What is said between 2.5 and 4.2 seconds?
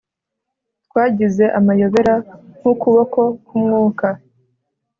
nk'ukuboko k'umwuka